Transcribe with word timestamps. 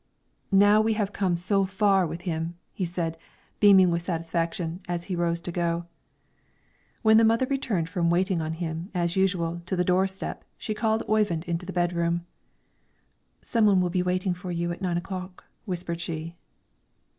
"Now 0.55 0.81
we 0.81 0.93
have 0.93 1.13
come 1.13 1.37
so 1.37 1.63
far 1.63 2.07
with 2.07 2.21
him," 2.21 2.57
said 2.83 3.17
he, 3.17 3.19
beaming 3.59 3.91
with 3.91 4.01
satisfaction 4.01 4.79
as 4.87 5.03
he 5.03 5.15
rose 5.15 5.39
to 5.41 5.51
go. 5.51 5.85
When 7.03 7.17
the 7.17 7.23
mother 7.23 7.45
returned 7.45 7.87
from 7.87 8.09
waiting 8.09 8.41
on 8.41 8.53
him, 8.53 8.89
as 8.95 9.15
usual, 9.15 9.59
to 9.67 9.75
the 9.75 9.85
door 9.85 10.07
step, 10.07 10.43
she 10.57 10.73
called 10.73 11.03
Oyvind 11.07 11.43
into 11.43 11.67
the 11.67 11.71
bedroom. 11.73 12.25
"Some 13.43 13.67
one 13.67 13.79
will 13.79 13.91
be 13.91 14.01
waiting 14.01 14.33
for 14.33 14.49
you 14.51 14.71
at 14.71 14.81
nine 14.81 14.97
o'clock," 14.97 15.43
whispered 15.67 16.01
she. 16.01 16.35